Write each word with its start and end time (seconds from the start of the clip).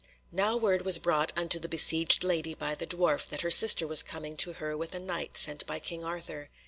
Now 0.31 0.57
word 0.57 0.81
was 0.83 0.97
brought 0.97 1.31
unto 1.37 1.59
the 1.59 1.69
besieged 1.69 2.23
lady 2.23 2.55
by 2.55 2.73
the 2.73 2.87
dwarf 2.87 3.27
that 3.27 3.41
her 3.41 3.51
sister 3.51 3.85
was 3.85 4.01
coming 4.01 4.35
to 4.37 4.53
her 4.53 4.75
with 4.75 4.95
a 4.95 4.99
Knight 4.99 5.37
sent 5.37 5.63
by 5.67 5.77
King 5.77 6.03
Arthur. 6.03 6.49